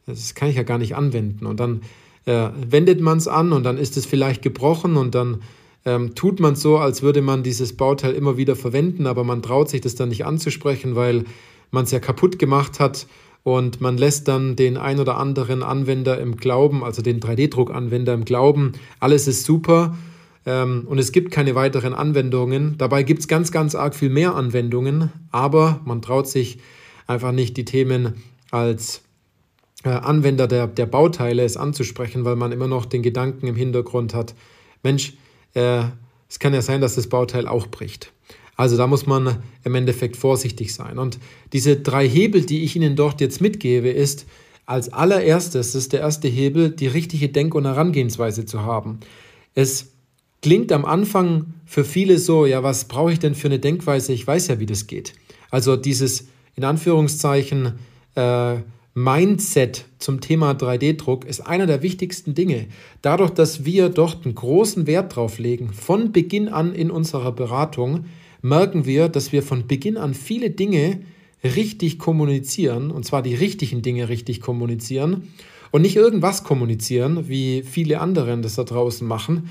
das 0.05 0.35
kann 0.35 0.49
ich 0.49 0.55
ja 0.55 0.63
gar 0.63 0.77
nicht 0.77 0.95
anwenden. 0.95 1.45
Und 1.45 1.59
dann 1.59 1.81
äh, 2.25 2.49
wendet 2.69 3.01
man 3.01 3.17
es 3.17 3.27
an 3.27 3.51
und 3.51 3.63
dann 3.63 3.77
ist 3.77 3.97
es 3.97 4.05
vielleicht 4.05 4.41
gebrochen 4.41 4.97
und 4.97 5.15
dann 5.15 5.41
ähm, 5.85 6.13
tut 6.13 6.39
man 6.39 6.55
so, 6.55 6.77
als 6.77 7.01
würde 7.01 7.21
man 7.21 7.43
dieses 7.43 7.75
Bauteil 7.75 8.13
immer 8.13 8.37
wieder 8.37 8.55
verwenden, 8.55 9.07
aber 9.07 9.23
man 9.23 9.41
traut 9.41 9.69
sich 9.69 9.81
das 9.81 9.95
dann 9.95 10.09
nicht 10.09 10.25
anzusprechen, 10.25 10.95
weil 10.95 11.25
man 11.71 11.85
es 11.85 11.91
ja 11.91 11.99
kaputt 11.99 12.37
gemacht 12.37 12.79
hat 12.79 13.07
und 13.43 13.81
man 13.81 13.97
lässt 13.97 14.27
dann 14.27 14.55
den 14.55 14.77
ein 14.77 14.99
oder 14.99 15.17
anderen 15.17 15.63
Anwender 15.63 16.19
im 16.19 16.37
Glauben, 16.37 16.83
also 16.83 17.01
den 17.01 17.19
3D-Druck-Anwender 17.19 18.13
im 18.13 18.25
Glauben, 18.25 18.73
alles 18.99 19.27
ist 19.27 19.45
super 19.45 19.97
ähm, 20.45 20.85
und 20.87 20.97
es 20.97 21.11
gibt 21.11 21.31
keine 21.31 21.55
weiteren 21.55 21.93
Anwendungen. 21.93 22.77
Dabei 22.77 23.03
gibt 23.03 23.21
es 23.21 23.27
ganz, 23.27 23.51
ganz 23.51 23.75
arg 23.75 23.95
viel 23.95 24.09
mehr 24.09 24.35
Anwendungen, 24.35 25.11
aber 25.31 25.81
man 25.85 26.01
traut 26.01 26.27
sich 26.27 26.59
einfach 27.07 27.31
nicht, 27.31 27.57
die 27.57 27.65
Themen 27.65 28.15
als 28.49 29.01
äh, 29.83 29.89
Anwender 29.89 30.47
der, 30.47 30.67
der 30.67 30.85
Bauteile 30.85 31.43
es 31.43 31.57
anzusprechen, 31.57 32.25
weil 32.25 32.35
man 32.35 32.51
immer 32.51 32.67
noch 32.67 32.85
den 32.85 33.03
Gedanken 33.03 33.47
im 33.47 33.55
Hintergrund 33.55 34.13
hat, 34.13 34.35
Mensch, 34.83 35.13
äh, 35.53 35.83
es 36.29 36.39
kann 36.39 36.53
ja 36.53 36.61
sein, 36.61 36.81
dass 36.81 36.95
das 36.95 37.07
Bauteil 37.07 37.47
auch 37.47 37.67
bricht. 37.67 38.11
Also 38.55 38.77
da 38.77 38.87
muss 38.87 39.05
man 39.05 39.41
im 39.63 39.75
Endeffekt 39.75 40.15
vorsichtig 40.15 40.73
sein. 40.73 40.97
Und 40.97 41.19
diese 41.51 41.77
drei 41.77 42.07
Hebel, 42.07 42.45
die 42.45 42.63
ich 42.63 42.75
Ihnen 42.75 42.95
dort 42.95 43.19
jetzt 43.21 43.41
mitgebe, 43.41 43.89
ist 43.89 44.27
als 44.65 44.93
allererstes, 44.93 45.73
das 45.73 45.75
ist 45.75 45.93
der 45.93 46.01
erste 46.01 46.27
Hebel, 46.27 46.69
die 46.69 46.87
richtige 46.87 47.29
Denk- 47.29 47.55
und 47.55 47.65
Herangehensweise 47.65 48.45
zu 48.45 48.61
haben. 48.61 48.99
Es 49.55 49.90
klingt 50.41 50.71
am 50.71 50.85
Anfang 50.85 51.53
für 51.65 51.83
viele 51.83 52.17
so, 52.17 52.45
ja, 52.45 52.63
was 52.63 52.85
brauche 52.85 53.13
ich 53.13 53.19
denn 53.19 53.35
für 53.35 53.47
eine 53.47 53.59
Denkweise? 53.59 54.13
Ich 54.13 54.25
weiß 54.25 54.47
ja, 54.47 54.59
wie 54.59 54.65
das 54.65 54.87
geht. 54.87 55.13
Also 55.49 55.75
dieses 55.75 56.27
in 56.55 56.63
Anführungszeichen 56.63 57.73
äh, 58.15 58.55
Mindset 58.93 59.85
zum 59.99 60.19
Thema 60.19 60.51
3D-Druck 60.51 61.23
ist 61.25 61.41
einer 61.41 61.65
der 61.65 61.81
wichtigsten 61.81 62.33
Dinge. 62.33 62.67
Dadurch, 63.01 63.31
dass 63.31 63.63
wir 63.63 63.87
dort 63.87 64.25
einen 64.25 64.35
großen 64.35 64.85
Wert 64.85 65.15
drauf 65.15 65.39
legen, 65.39 65.71
von 65.71 66.11
Beginn 66.11 66.49
an 66.49 66.73
in 66.75 66.91
unserer 66.91 67.31
Beratung, 67.31 68.05
merken 68.41 68.85
wir, 68.85 69.07
dass 69.07 69.31
wir 69.31 69.43
von 69.43 69.67
Beginn 69.67 69.97
an 69.97 70.13
viele 70.13 70.49
Dinge 70.49 71.01
richtig 71.43 71.99
kommunizieren, 71.99 72.91
und 72.91 73.05
zwar 73.05 73.21
die 73.21 73.35
richtigen 73.35 73.81
Dinge 73.81 74.09
richtig 74.09 74.41
kommunizieren 74.41 75.29
und 75.71 75.83
nicht 75.83 75.95
irgendwas 75.95 76.43
kommunizieren, 76.43 77.29
wie 77.29 77.63
viele 77.63 78.01
anderen 78.01 78.41
das 78.41 78.55
da 78.55 78.65
draußen 78.65 79.07
machen, 79.07 79.49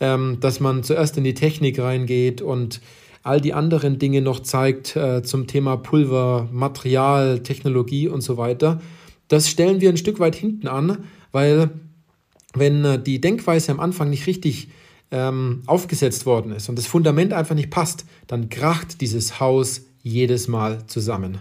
ähm, 0.00 0.38
dass 0.40 0.60
man 0.60 0.82
zuerst 0.82 1.16
in 1.16 1.24
die 1.24 1.34
Technik 1.34 1.78
reingeht 1.78 2.42
und 2.42 2.80
all 3.22 3.40
die 3.40 3.52
anderen 3.52 3.98
Dinge 3.98 4.22
noch 4.22 4.40
zeigt 4.40 4.96
äh, 4.96 5.22
zum 5.22 5.46
Thema 5.46 5.76
Pulver, 5.76 6.48
Material, 6.52 7.40
Technologie 7.40 8.08
und 8.08 8.22
so 8.22 8.36
weiter. 8.36 8.80
Das 9.28 9.48
stellen 9.48 9.80
wir 9.80 9.90
ein 9.90 9.96
Stück 9.96 10.20
weit 10.20 10.34
hinten 10.34 10.68
an, 10.68 11.04
weil 11.32 11.70
wenn 12.54 12.84
äh, 12.84 13.02
die 13.02 13.20
Denkweise 13.20 13.72
am 13.72 13.80
Anfang 13.80 14.10
nicht 14.10 14.26
richtig 14.26 14.68
ähm, 15.10 15.62
aufgesetzt 15.66 16.26
worden 16.26 16.52
ist 16.52 16.68
und 16.68 16.76
das 16.76 16.86
Fundament 16.86 17.32
einfach 17.32 17.54
nicht 17.54 17.70
passt, 17.70 18.04
dann 18.26 18.48
kracht 18.48 19.00
dieses 19.00 19.40
Haus 19.40 19.82
jedes 20.02 20.48
Mal 20.48 20.86
zusammen. 20.86 21.40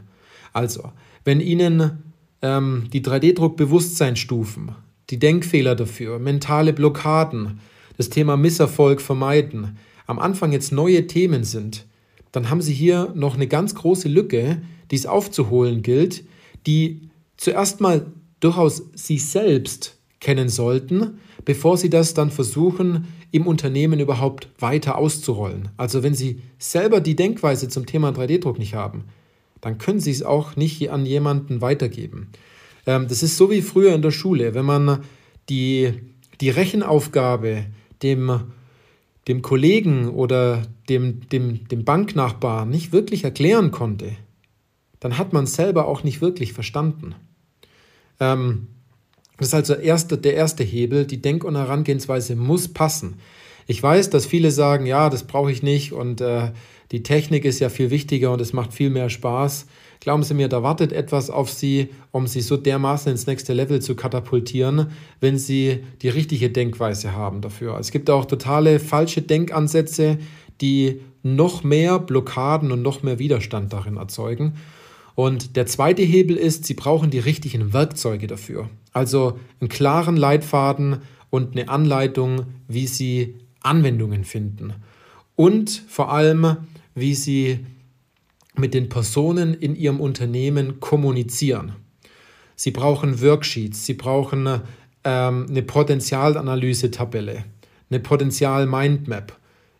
Also, 0.53 0.91
wenn 1.23 1.39
Ihnen 1.39 2.03
ähm, 2.41 2.85
die 2.91 3.01
3D-Druck-Bewusstseinsstufen, 3.01 4.71
die 5.09 5.19
Denkfehler 5.19 5.75
dafür, 5.75 6.19
mentale 6.19 6.73
Blockaden, 6.73 7.59
das 7.97 8.09
Thema 8.09 8.37
Misserfolg 8.37 9.01
vermeiden, 9.01 9.77
am 10.05 10.19
Anfang 10.19 10.51
jetzt 10.51 10.71
neue 10.71 11.07
Themen 11.07 11.43
sind, 11.43 11.85
dann 12.31 12.49
haben 12.49 12.61
Sie 12.61 12.73
hier 12.73 13.11
noch 13.15 13.35
eine 13.35 13.47
ganz 13.47 13.75
große 13.75 14.07
Lücke, 14.07 14.61
die 14.91 14.95
es 14.95 15.05
aufzuholen 15.05 15.81
gilt, 15.81 16.23
die 16.65 17.09
zuerst 17.35 17.81
mal 17.81 18.05
durchaus 18.39 18.83
Sie 18.93 19.17
selbst 19.17 19.97
kennen 20.19 20.49
sollten, 20.49 21.19
bevor 21.45 21.77
Sie 21.77 21.89
das 21.89 22.13
dann 22.13 22.31
versuchen, 22.31 23.07
im 23.31 23.47
Unternehmen 23.47 23.99
überhaupt 23.99 24.49
weiter 24.59 24.97
auszurollen. 24.97 25.69
Also 25.77 26.03
wenn 26.03 26.15
Sie 26.15 26.41
selber 26.59 27.01
die 27.01 27.15
Denkweise 27.15 27.67
zum 27.69 27.85
Thema 27.85 28.09
3D-Druck 28.09 28.59
nicht 28.59 28.73
haben, 28.73 29.05
dann 29.61 29.77
können 29.77 29.99
Sie 29.99 30.11
es 30.11 30.23
auch 30.23 30.55
nicht 30.55 30.89
an 30.91 31.05
jemanden 31.05 31.61
weitergeben. 31.61 32.29
Ähm, 32.85 33.07
das 33.07 33.23
ist 33.23 33.37
so 33.37 33.49
wie 33.51 33.61
früher 33.61 33.93
in 33.93 34.01
der 34.01 34.11
Schule, 34.11 34.53
wenn 34.53 34.65
man 34.65 35.03
die, 35.49 35.93
die 36.41 36.49
Rechenaufgabe 36.49 37.65
dem 38.03 38.51
dem 39.27 39.41
Kollegen 39.41 40.09
oder 40.09 40.63
dem, 40.89 41.27
dem, 41.29 41.67
dem 41.67 41.83
Banknachbarn 41.83 42.69
nicht 42.69 42.93
wirklich 42.93 43.23
erklären 43.23 43.71
konnte, 43.71 44.13
dann 44.99 45.17
hat 45.17 45.33
man 45.33 45.43
es 45.43 45.55
selber 45.55 45.87
auch 45.87 46.03
nicht 46.03 46.21
wirklich 46.21 46.53
verstanden. 46.53 47.13
Ähm, 48.19 48.67
das 49.37 49.49
ist 49.49 49.53
also 49.53 49.73
erste, 49.75 50.17
der 50.17 50.33
erste 50.33 50.63
Hebel, 50.63 51.05
die 51.05 51.21
Denk- 51.21 51.43
und 51.43 51.55
Herangehensweise 51.55 52.35
muss 52.35 52.69
passen. 52.69 53.19
Ich 53.67 53.83
weiß, 53.83 54.09
dass 54.09 54.25
viele 54.25 54.49
sagen, 54.49 54.85
ja, 54.85 55.09
das 55.09 55.27
brauche 55.27 55.51
ich 55.51 55.61
nicht 55.61 55.91
und 55.91 56.21
äh, 56.21 56.51
die 56.91 57.03
Technik 57.03 57.43
ist 57.43 57.59
ja 57.59 57.69
viel 57.69 57.91
wichtiger 57.91 58.31
und 58.31 58.41
es 58.41 58.53
macht 58.53 58.73
viel 58.73 58.89
mehr 58.89 59.09
Spaß. 59.09 59.67
Glauben 59.99 60.23
Sie 60.23 60.33
mir, 60.33 60.47
da 60.47 60.63
wartet 60.63 60.93
etwas 60.93 61.29
auf 61.29 61.49
Sie, 61.49 61.89
um 62.11 62.27
Sie 62.27 62.41
so 62.41 62.57
dermaßen 62.57 63.11
ins 63.11 63.27
nächste 63.27 63.53
Level 63.53 63.81
zu 63.81 63.95
katapultieren, 63.95 64.87
wenn 65.19 65.37
Sie 65.37 65.83
die 66.01 66.09
richtige 66.09 66.49
Denkweise 66.49 67.13
haben 67.13 67.41
dafür. 67.41 67.77
Es 67.79 67.91
gibt 67.91 68.09
auch 68.09 68.25
totale 68.25 68.79
falsche 68.79 69.21
Denkansätze, 69.21 70.17
die 70.61 71.01
noch 71.23 71.63
mehr 71.63 71.99
Blockaden 71.99 72.71
und 72.71 72.81
noch 72.81 73.03
mehr 73.03 73.19
Widerstand 73.19 73.73
darin 73.73 73.97
erzeugen. 73.97 74.53
Und 75.15 75.55
der 75.55 75.65
zweite 75.65 76.03
Hebel 76.03 76.37
ist, 76.37 76.65
Sie 76.65 76.75
brauchen 76.75 77.09
die 77.09 77.19
richtigen 77.19 77.73
Werkzeuge 77.73 78.27
dafür. 78.27 78.69
Also 78.93 79.39
einen 79.59 79.69
klaren 79.69 80.15
Leitfaden 80.15 81.01
und 81.29 81.57
eine 81.57 81.69
Anleitung, 81.69 82.43
wie 82.67 82.87
Sie 82.87 83.35
Anwendungen 83.61 84.23
finden. 84.23 84.73
Und 85.35 85.83
vor 85.87 86.11
allem, 86.11 86.57
wie 86.93 87.15
Sie 87.15 87.59
mit 88.57 88.73
den 88.73 88.89
Personen 88.89 89.53
in 89.53 89.75
Ihrem 89.75 89.99
Unternehmen 89.99 90.79
kommunizieren. 90.79 91.73
Sie 92.55 92.71
brauchen 92.71 93.21
Worksheets, 93.21 93.85
Sie 93.85 93.93
brauchen 93.93 94.61
ähm, 95.03 95.45
eine 95.49 95.61
Potenzialanalyse-Tabelle, 95.61 97.45
eine 97.89 97.99
Potenzial-Mindmap, 97.99 99.37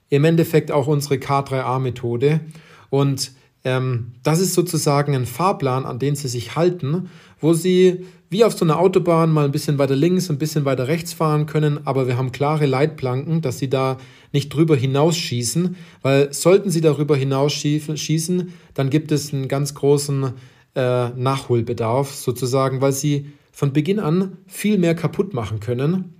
im 0.09 0.23
Endeffekt 0.23 0.71
auch 0.71 0.87
unsere 0.87 1.15
K3A-Methode. 1.15 2.41
Und 2.89 3.31
ähm, 3.67 4.13
das 4.23 4.39
ist 4.39 4.53
sozusagen 4.53 5.13
ein 5.13 5.25
Fahrplan, 5.25 5.85
an 5.85 5.99
den 5.99 6.15
Sie 6.15 6.29
sich 6.29 6.55
halten, 6.55 7.09
wo 7.41 7.51
Sie 7.51 8.05
wie 8.29 8.45
auf 8.45 8.53
so 8.53 8.63
einer 8.63 8.79
Autobahn 8.79 9.29
mal 9.29 9.43
ein 9.43 9.51
bisschen 9.51 9.77
weiter 9.77 9.95
links, 9.95 10.29
ein 10.29 10.37
bisschen 10.37 10.63
weiter 10.63 10.87
rechts 10.87 11.11
fahren 11.11 11.47
können, 11.47 11.85
aber 11.85 12.07
wir 12.07 12.17
haben 12.17 12.31
klare 12.31 12.65
Leitplanken, 12.65 13.41
dass 13.41 13.59
Sie 13.59 13.69
da 13.69 13.97
nicht 14.31 14.53
drüber 14.53 14.77
hinausschießen, 14.77 15.75
weil 16.01 16.31
sollten 16.31 16.69
Sie 16.69 16.79
darüber 16.79 17.17
hinausschießen, 17.17 18.53
dann 18.73 18.89
gibt 18.89 19.11
es 19.11 19.33
einen 19.33 19.49
ganz 19.49 19.73
großen 19.73 20.31
äh, 20.75 21.09
Nachholbedarf 21.09 22.13
sozusagen, 22.13 22.79
weil 22.79 22.93
Sie 22.93 23.33
von 23.51 23.73
Beginn 23.73 23.99
an 23.99 24.37
viel 24.45 24.77
mehr 24.77 24.95
kaputt 24.95 25.33
machen 25.33 25.59
können, 25.59 26.13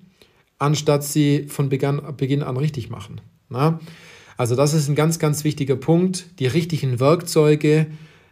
anstatt 0.59 1.05
Sie 1.05 1.47
von 1.47 1.69
Beginn, 1.69 2.43
an 2.43 2.57
richtig 2.57 2.89
machen. 2.89 3.21
Na? 3.47 3.79
Also 4.37 4.55
das 4.55 4.73
ist 4.73 4.87
ein 4.87 4.95
ganz, 4.95 5.19
ganz 5.19 5.43
wichtiger 5.43 5.75
Punkt, 5.75 6.27
die 6.39 6.45
richtigen 6.45 6.99
Werkzeuge, 6.99 7.87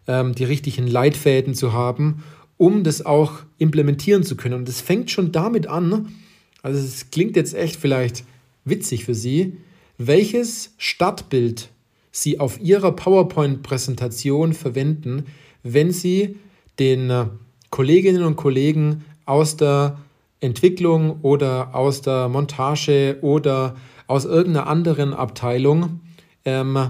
ähm, 0.07 0.35
die 0.35 0.43
richtigen 0.43 0.87
Leitfäden 0.87 1.55
zu 1.55 1.73
haben, 1.73 2.23
um 2.57 2.83
das 2.83 3.05
auch 3.05 3.39
implementieren 3.57 4.23
zu 4.23 4.37
können. 4.37 4.53
Und 4.53 4.69
es 4.69 4.81
fängt 4.81 5.09
schon 5.09 5.31
damit 5.31 5.67
an, 5.67 6.13
also 6.61 6.79
es 6.79 7.09
klingt 7.11 7.35
jetzt 7.35 7.55
echt 7.55 7.75
vielleicht 7.75 8.23
witzig 8.63 9.05
für 9.05 9.15
Sie, 9.15 9.57
welches 9.97 10.73
Stadtbild 10.77 11.69
Sie 12.11 12.39
auf 12.39 12.59
Ihrer 12.61 12.91
PowerPoint-Präsentation 12.93 14.53
verwenden, 14.53 15.25
wenn 15.63 15.91
Sie 15.91 16.37
den 16.79 17.09
äh, 17.09 17.25
Kolleginnen 17.71 18.23
und 18.23 18.35
Kollegen 18.35 19.03
aus 19.25 19.57
der 19.57 19.97
Entwicklung 20.39 21.19
oder 21.21 21.73
aus 21.75 22.01
der 22.01 22.29
Montage 22.29 23.17
oder 23.21 23.75
aus 24.07 24.25
irgendeiner 24.25 24.67
anderen 24.67 25.13
Abteilung 25.13 26.01
ähm, 26.45 26.89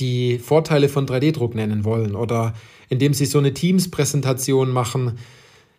die 0.00 0.38
Vorteile 0.38 0.88
von 0.88 1.06
3D-Druck 1.06 1.54
nennen 1.54 1.84
wollen 1.84 2.14
oder 2.14 2.54
indem 2.88 3.14
sie 3.14 3.26
so 3.26 3.38
eine 3.38 3.54
Teams-Präsentation 3.54 4.70
machen, 4.70 5.18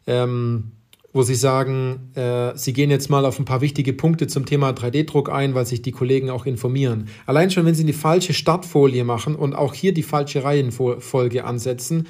ähm, 0.08 0.72
wo 1.14 1.24
sie 1.24 1.36
sagen, 1.36 2.12
äh, 2.16 2.56
sie 2.56 2.74
gehen 2.74 2.92
jetzt 2.92 3.10
mal 3.10 3.26
auf 3.26 3.40
ein 3.40 3.46
paar 3.46 3.62
wichtige 3.62 3.94
Punkte 3.94 4.28
zum 4.28 4.46
Thema 4.46 4.72
3D-Druck 4.72 5.30
ein, 5.30 5.56
weil 5.56 5.66
sich 5.66 5.82
die 5.82 5.92
Kollegen 5.92 6.30
auch 6.30 6.46
informieren. 6.46 7.08
Allein 7.26 7.50
schon, 7.50 7.66
wenn 7.66 7.76
sie 7.76 7.86
die 7.86 7.94
falsche 7.94 8.34
Startfolie 8.34 9.04
machen 9.04 9.36
und 9.36 9.56
auch 9.56 9.74
hier 9.74 9.94
die 9.94 10.04
falsche 10.04 10.44
Reihenfolge 10.44 11.44
ansetzen, 11.44 12.08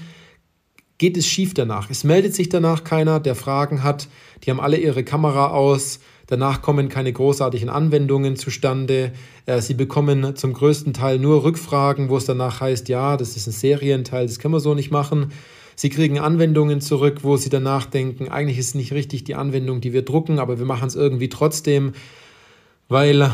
geht 0.98 1.16
es 1.16 1.28
schief 1.28 1.54
danach. 1.54 1.90
Es 1.90 2.04
meldet 2.04 2.34
sich 2.34 2.50
danach 2.50 2.84
keiner, 2.84 3.20
der 3.20 3.36
Fragen 3.36 3.84
hat. 3.84 4.08
Die 4.44 4.50
haben 4.50 4.60
alle 4.60 4.78
ihre 4.78 5.04
Kamera 5.04 5.50
aus. 5.52 6.00
Danach 6.28 6.62
kommen 6.62 6.90
keine 6.90 7.12
großartigen 7.12 7.70
Anwendungen 7.70 8.36
zustande. 8.36 9.14
Äh, 9.46 9.62
sie 9.62 9.74
bekommen 9.74 10.36
zum 10.36 10.54
größten 10.54 10.94
Teil 10.94 11.20
nur 11.20 11.44
Rückfragen, 11.44 12.10
wo 12.10 12.18
es 12.18 12.26
danach 12.26 12.60
heißt, 12.60 12.90
ja, 12.90 13.16
das 13.16 13.38
ist 13.38 13.48
ein 13.48 13.54
Serienteil, 13.54 14.28
das 14.28 14.38
können 14.38 14.54
wir 14.54 14.60
so 14.60 14.76
nicht 14.76 14.92
machen. 14.92 15.32
Sie 15.76 15.90
kriegen 15.90 16.20
Anwendungen 16.20 16.82
zurück, 16.82 17.20
wo 17.22 17.38
sie 17.38 17.50
danach 17.50 17.86
denken, 17.86 18.30
eigentlich 18.30 18.58
ist 18.58 18.70
es 18.70 18.76
nicht 18.76 18.92
richtig 18.94 19.24
die 19.24 19.36
Anwendung, 19.36 19.80
die 19.80 19.94
wir 19.94 20.04
drucken, 20.04 20.40
aber 20.40 20.60
wir 20.60 20.66
machen 20.66 20.88
es 20.88 20.96
irgendwie 20.96 21.30
trotzdem, 21.30 21.94
weil 22.90 23.32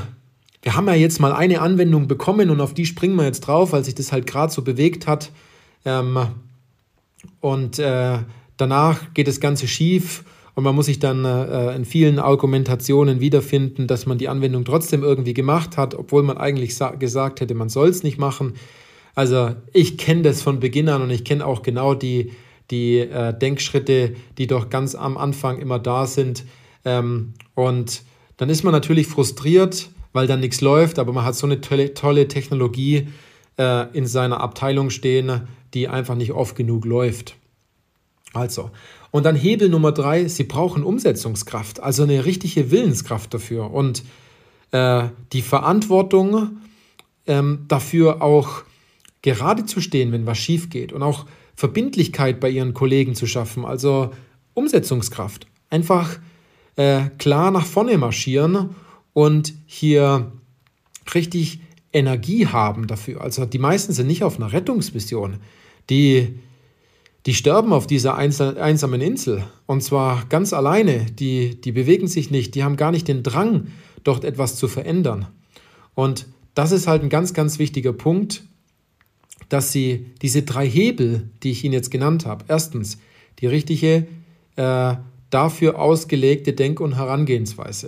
wir 0.62 0.76
haben 0.76 0.88
ja 0.88 0.94
jetzt 0.94 1.20
mal 1.20 1.34
eine 1.34 1.62
Anwendung 1.62 2.08
bekommen 2.08 2.50
und 2.50 2.62
auf 2.62 2.74
die 2.74 2.86
springen 2.86 3.16
wir 3.16 3.26
jetzt 3.26 3.42
drauf, 3.42 3.72
weil 3.72 3.84
sich 3.84 3.96
das 3.96 4.12
halt 4.12 4.28
gerade 4.28 4.52
so 4.52 4.62
bewegt 4.62 5.08
hat. 5.08 5.32
Ähm, 5.84 6.20
und 7.40 7.80
äh, 7.80 8.20
danach 8.58 9.14
geht 9.14 9.28
das 9.28 9.40
Ganze 9.40 9.68
schief 9.68 10.24
und 10.56 10.64
man 10.64 10.76
muss 10.76 10.86
sich 10.86 11.00
dann 11.00 11.26
äh, 11.26 11.76
in 11.76 11.86
vielen 11.86 12.20
Argumentationen 12.20 13.20
wiederfinden, 13.20 13.88
dass 13.88 14.06
man 14.06 14.18
die 14.18 14.30
Anwendung 14.30 14.66
trotzdem 14.66 15.04
irgendwie 15.04 15.34
gemacht 15.34 15.78
hat, 15.78 15.96
obwohl 15.96 16.24
man 16.24 16.38
eigentlich 16.38 16.78
gesagt 17.00 17.42
hätte, 17.42 17.56
man 17.56 17.70
soll 17.70 17.90
es 17.90 18.04
nicht 18.04 18.20
machen. 18.20 18.54
Also 19.16 19.56
ich 19.74 19.98
kenne 19.98 20.22
das 20.22 20.42
von 20.42 20.60
Beginn 20.60 20.90
an 20.90 21.02
und 21.02 21.10
ich 21.10 21.24
kenne 21.24 21.46
auch 21.46 21.64
genau 21.64 21.96
die, 21.96 22.32
die 22.72 23.00
äh, 23.00 23.38
Denkschritte, 23.38 24.16
die 24.38 24.48
doch 24.48 24.70
ganz 24.70 24.96
am 24.96 25.18
Anfang 25.18 25.60
immer 25.60 25.80
da 25.80 26.06
sind. 26.06 26.46
Ähm, 26.86 27.34
und 27.56 28.04
dann 28.38 28.50
ist 28.50 28.64
man 28.64 28.74
natürlich 28.74 29.08
frustriert, 29.08 29.90
weil 30.14 30.28
dann 30.28 30.40
nichts 30.40 30.62
läuft, 30.62 31.00
aber 31.00 31.14
man 31.14 31.26
hat 31.26 31.36
so 31.36 31.48
eine 31.48 31.62
tolle, 31.62 31.94
tolle 31.94 32.28
Technologie, 32.28 33.08
äh, 33.58 33.88
in 33.96 34.06
seiner 34.06 34.42
Abteilung 34.42 34.90
stehen, 34.90 35.48
die 35.74 35.88
einfach 35.88 36.16
nicht 36.16 36.32
oft 36.32 36.56
genug 36.56 36.86
läuft. 36.86 37.36
Also, 38.34 38.72
und 39.14 39.28
dann 39.28 39.36
Hebel 39.36 39.70
Nummer 39.70 39.92
drei, 39.92 40.28
Sie 40.28 40.44
brauchen 40.44 40.84
Umsetzungskraft, 40.84 41.80
also 41.80 42.02
eine 42.02 42.26
richtige 42.26 42.72
Willenskraft 42.72 43.32
dafür 43.32 43.72
und 43.72 44.04
äh, 44.72 45.04
die 45.32 45.44
Verantwortung 45.44 46.58
ähm, 47.28 47.66
dafür 47.68 48.24
auch 48.24 48.64
gerade 49.22 49.66
zu 49.66 49.82
stehen, 49.82 50.12
wenn 50.12 50.26
was 50.26 50.40
schief 50.40 50.72
geht 50.72 50.92
und 50.92 51.04
auch 51.04 51.28
Verbindlichkeit 51.54 52.40
bei 52.40 52.50
Ihren 52.50 52.74
Kollegen 52.74 53.14
zu 53.14 53.28
schaffen, 53.28 53.66
also 53.66 54.10
Umsetzungskraft. 54.56 55.46
Einfach 55.70 56.18
äh, 56.76 57.04
klar 57.20 57.52
nach 57.52 57.68
vorne 57.68 58.00
marschieren 58.00 58.72
und 59.14 59.54
hier 59.68 60.32
richtig 61.14 61.60
Energie 61.94 62.48
haben 62.48 62.88
dafür. 62.88 63.22
Also 63.22 63.46
die 63.46 63.60
meisten 63.60 63.94
sind 63.94 64.08
nicht 64.08 64.24
auf 64.24 64.38
einer 64.38 64.54
Rettungsmission. 64.54 65.38
Die, 65.92 66.40
die 67.26 67.34
sterben 67.34 67.72
auf 67.72 67.88
dieser 67.88 68.18
einsamen 68.18 69.02
Insel 69.02 69.44
und 69.66 69.82
zwar 69.82 70.26
ganz 70.28 70.52
alleine. 70.52 71.06
Die, 71.06 71.60
die 71.60 71.72
bewegen 71.72 72.08
sich 72.08 72.32
nicht, 72.32 72.54
die 72.56 72.64
haben 72.64 72.76
gar 72.76 72.92
nicht 72.92 73.08
den 73.08 73.24
Drang, 73.24 73.68
dort 74.04 74.26
etwas 74.26 74.58
zu 74.58 74.68
verändern. 74.68 75.28
Und 75.96 76.28
das 76.54 76.72
ist 76.72 76.88
halt 76.88 77.02
ein 77.02 77.10
ganz, 77.10 77.34
ganz 77.34 77.60
wichtiger 77.60 77.94
Punkt, 77.94 78.44
dass 79.50 79.72
Sie 79.72 80.08
diese 80.22 80.44
drei 80.44 80.68
Hebel, 80.68 81.30
die 81.44 81.52
ich 81.52 81.64
Ihnen 81.64 81.74
jetzt 81.74 81.92
genannt 81.92 82.26
habe, 82.26 82.46
erstens 82.48 82.98
die 83.40 83.48
richtige, 83.48 84.08
äh, 84.56 84.96
dafür 85.30 85.80
ausgelegte 85.80 86.54
Denk- 86.54 86.80
und 86.80 86.96
Herangehensweise. 86.96 87.88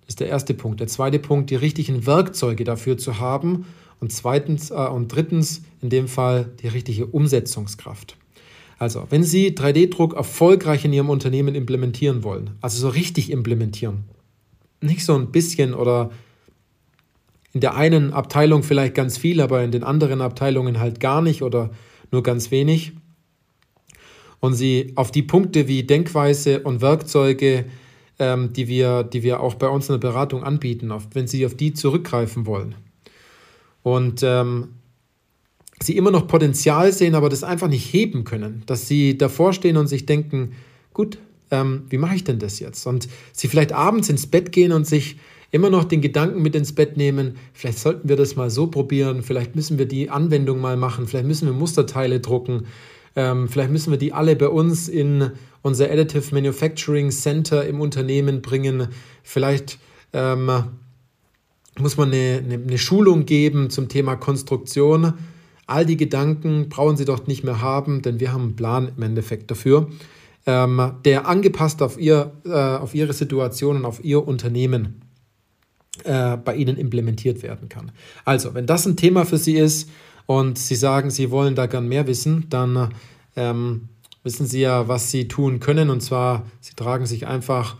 Das 0.00 0.08
ist 0.08 0.20
der 0.20 0.28
erste 0.28 0.54
Punkt. 0.54 0.80
Der 0.80 0.88
zweite 0.88 1.18
Punkt, 1.18 1.50
die 1.50 1.56
richtigen 1.56 2.06
Werkzeuge 2.06 2.64
dafür 2.64 2.98
zu 2.98 3.20
haben. 3.20 3.66
Und 4.00 4.12
zweitens 4.12 4.70
äh, 4.70 4.74
und 4.74 5.08
drittens, 5.08 5.62
in 5.82 5.90
dem 5.90 6.08
Fall, 6.08 6.50
die 6.62 6.68
richtige 6.68 7.06
Umsetzungskraft. 7.06 8.16
Also, 8.80 9.06
wenn 9.10 9.22
Sie 9.22 9.50
3D-Druck 9.50 10.14
erfolgreich 10.14 10.86
in 10.86 10.94
Ihrem 10.94 11.10
Unternehmen 11.10 11.54
implementieren 11.54 12.24
wollen, 12.24 12.52
also 12.62 12.78
so 12.78 12.88
richtig 12.88 13.30
implementieren, 13.30 14.04
nicht 14.80 15.04
so 15.04 15.14
ein 15.14 15.30
bisschen 15.30 15.74
oder 15.74 16.10
in 17.52 17.60
der 17.60 17.76
einen 17.76 18.14
Abteilung 18.14 18.62
vielleicht 18.62 18.94
ganz 18.94 19.18
viel, 19.18 19.42
aber 19.42 19.62
in 19.62 19.70
den 19.70 19.84
anderen 19.84 20.22
Abteilungen 20.22 20.80
halt 20.80 20.98
gar 20.98 21.20
nicht 21.20 21.42
oder 21.42 21.70
nur 22.10 22.22
ganz 22.22 22.50
wenig. 22.50 22.92
Und 24.40 24.54
sie 24.54 24.92
auf 24.94 25.12
die 25.12 25.24
Punkte 25.24 25.68
wie 25.68 25.82
Denkweise 25.82 26.60
und 26.60 26.80
Werkzeuge, 26.80 27.66
ähm, 28.18 28.54
die, 28.54 28.66
wir, 28.66 29.02
die 29.02 29.22
wir 29.22 29.40
auch 29.40 29.56
bei 29.56 29.68
uns 29.68 29.90
in 29.90 30.00
der 30.00 30.08
Beratung 30.08 30.42
anbieten, 30.42 30.90
auf, 30.90 31.06
wenn 31.12 31.26
sie 31.26 31.44
auf 31.44 31.54
die 31.54 31.74
zurückgreifen 31.74 32.46
wollen. 32.46 32.74
Und 33.82 34.22
ähm, 34.22 34.68
sie 35.82 35.96
immer 35.96 36.10
noch 36.10 36.26
Potenzial 36.26 36.92
sehen, 36.92 37.14
aber 37.14 37.28
das 37.28 37.44
einfach 37.44 37.68
nicht 37.68 37.92
heben 37.92 38.24
können, 38.24 38.62
dass 38.66 38.86
sie 38.86 39.16
davor 39.16 39.52
stehen 39.52 39.76
und 39.76 39.86
sich 39.86 40.06
denken, 40.06 40.52
gut, 40.92 41.18
ähm, 41.50 41.82
wie 41.88 41.98
mache 41.98 42.14
ich 42.14 42.24
denn 42.24 42.38
das 42.38 42.60
jetzt? 42.60 42.86
Und 42.86 43.08
sie 43.32 43.48
vielleicht 43.48 43.72
abends 43.72 44.08
ins 44.08 44.26
Bett 44.26 44.52
gehen 44.52 44.72
und 44.72 44.86
sich 44.86 45.16
immer 45.50 45.70
noch 45.70 45.84
den 45.84 46.00
Gedanken 46.00 46.42
mit 46.42 46.54
ins 46.54 46.74
Bett 46.74 46.96
nehmen, 46.96 47.36
vielleicht 47.52 47.78
sollten 47.78 48.08
wir 48.08 48.16
das 48.16 48.36
mal 48.36 48.50
so 48.50 48.68
probieren, 48.68 49.22
vielleicht 49.22 49.56
müssen 49.56 49.78
wir 49.78 49.86
die 49.86 50.10
Anwendung 50.10 50.60
mal 50.60 50.76
machen, 50.76 51.08
vielleicht 51.08 51.26
müssen 51.26 51.46
wir 51.46 51.52
Musterteile 51.52 52.20
drucken, 52.20 52.66
ähm, 53.16 53.48
vielleicht 53.48 53.70
müssen 53.70 53.90
wir 53.90 53.98
die 53.98 54.12
alle 54.12 54.36
bei 54.36 54.48
uns 54.48 54.88
in 54.88 55.30
unser 55.62 55.90
Additive 55.90 56.34
Manufacturing 56.34 57.10
Center 57.10 57.66
im 57.66 57.80
Unternehmen 57.80 58.42
bringen, 58.42 58.88
vielleicht 59.24 59.78
ähm, 60.12 60.50
muss 61.78 61.96
man 61.96 62.12
eine, 62.12 62.42
eine, 62.44 62.54
eine 62.54 62.78
Schulung 62.78 63.26
geben 63.26 63.70
zum 63.70 63.88
Thema 63.88 64.16
Konstruktion. 64.16 65.14
All 65.70 65.86
die 65.86 65.96
Gedanken 65.96 66.68
brauchen 66.68 66.96
Sie 66.96 67.04
doch 67.04 67.28
nicht 67.28 67.44
mehr 67.44 67.60
haben, 67.60 68.02
denn 68.02 68.18
wir 68.18 68.32
haben 68.32 68.42
einen 68.42 68.56
Plan 68.56 68.90
im 68.96 69.02
Endeffekt 69.04 69.52
dafür, 69.52 69.88
ähm, 70.44 70.94
der 71.04 71.28
angepasst 71.28 71.80
auf, 71.80 71.96
ihr, 71.96 72.32
äh, 72.44 72.50
auf 72.50 72.92
Ihre 72.92 73.12
Situation 73.12 73.76
und 73.76 73.84
auf 73.84 74.02
Ihr 74.02 74.26
Unternehmen 74.26 75.02
äh, 76.02 76.36
bei 76.36 76.56
Ihnen 76.56 76.76
implementiert 76.76 77.44
werden 77.44 77.68
kann. 77.68 77.92
Also, 78.24 78.52
wenn 78.54 78.66
das 78.66 78.84
ein 78.84 78.96
Thema 78.96 79.24
für 79.24 79.38
Sie 79.38 79.54
ist 79.54 79.88
und 80.26 80.58
Sie 80.58 80.74
sagen, 80.74 81.10
Sie 81.10 81.30
wollen 81.30 81.54
da 81.54 81.66
gern 81.66 81.86
mehr 81.86 82.08
wissen, 82.08 82.46
dann 82.48 82.90
ähm, 83.36 83.90
wissen 84.24 84.46
Sie 84.46 84.62
ja, 84.62 84.88
was 84.88 85.12
Sie 85.12 85.28
tun 85.28 85.60
können. 85.60 85.88
Und 85.88 86.00
zwar, 86.00 86.46
Sie 86.60 86.74
tragen 86.74 87.06
sich 87.06 87.28
einfach 87.28 87.76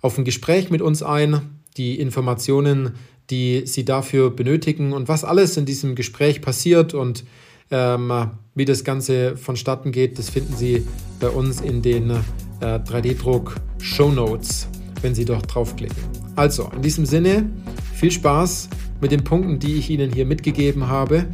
auf 0.00 0.16
ein 0.16 0.24
Gespräch 0.24 0.70
mit 0.70 0.80
uns 0.80 1.02
ein. 1.02 1.60
Die 1.76 2.00
Informationen, 2.00 2.94
die 3.30 3.62
Sie 3.66 3.84
dafür 3.84 4.30
benötigen 4.30 4.92
und 4.92 5.08
was 5.08 5.24
alles 5.24 5.56
in 5.56 5.64
diesem 5.64 5.94
Gespräch 5.94 6.42
passiert 6.42 6.94
und 6.94 7.24
ähm, 7.70 8.12
wie 8.54 8.64
das 8.64 8.84
Ganze 8.84 9.36
vonstatten 9.36 9.92
geht, 9.92 10.18
das 10.18 10.30
finden 10.30 10.54
Sie 10.54 10.86
bei 11.20 11.28
uns 11.28 11.60
in 11.60 11.82
den 11.82 12.10
äh, 12.10 12.14
3D-Druck-Show 12.60 14.10
Notes, 14.10 14.68
wenn 15.02 15.14
Sie 15.14 15.24
dort 15.24 15.52
draufklicken. 15.52 15.96
Also, 16.36 16.70
in 16.74 16.82
diesem 16.82 17.06
Sinne, 17.06 17.50
viel 17.94 18.10
Spaß 18.10 18.68
mit 19.00 19.12
den 19.12 19.24
Punkten, 19.24 19.58
die 19.58 19.76
ich 19.76 19.90
Ihnen 19.90 20.12
hier 20.12 20.26
mitgegeben 20.26 20.88
habe. 20.88 21.26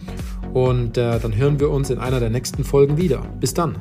Und 0.52 0.98
äh, 0.98 1.18
dann 1.20 1.36
hören 1.36 1.60
wir 1.60 1.70
uns 1.70 1.90
in 1.90 1.98
einer 1.98 2.20
der 2.20 2.30
nächsten 2.30 2.64
Folgen 2.64 2.96
wieder. 2.96 3.22
Bis 3.40 3.54
dann. 3.54 3.78